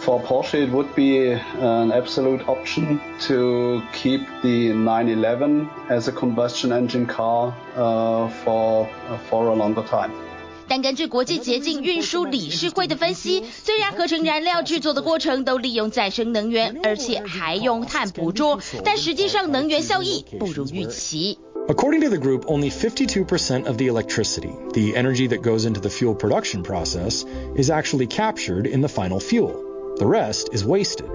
[0.00, 6.72] for Porsche it would be an absolute option to keep the 911 as a combustion
[6.72, 10.10] engine car uh, for, uh, for a longer time.
[10.66, 21.38] 但根据国际洁净运输理事会的分析，虽然合成燃料制作的过程都利用再生能源，而且还用碳捕捉，但实际上能源效益不如预期。
[21.69, 25.89] According to the group, only 52% of the electricity, the energy that goes into the
[25.91, 29.95] fuel production process, is actually captured in the final fuel.
[29.99, 31.07] The rest is wasted.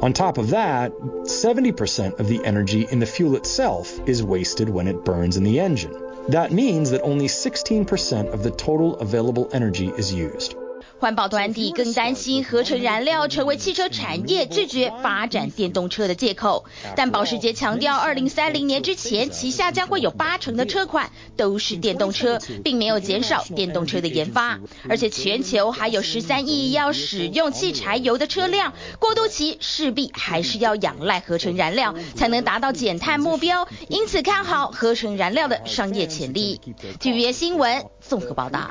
[0.00, 4.88] On top of that, 70% of the energy in the fuel itself is wasted when
[4.88, 5.94] it burns in the engine.
[6.28, 10.56] That means that only 16% of the total available energy is used.
[10.98, 16.64] 环保团体更担心合成燃料成为汽车产业拒绝发展电动车的借口。
[16.96, 24.58] 但保时捷强调，二零三零年之前，旗下将会有八成的车款都是电动车，并没有减少电动车的研发。
[24.88, 33.68] 而且全球还有十三亿要使用汽柴油的车辆，过渡期势必还是要仰赖合成燃料，才能达到减碳目标。
[33.88, 36.60] 因此看好合成燃料的商业潜力。
[37.00, 38.70] TVBS 新闻综合报道。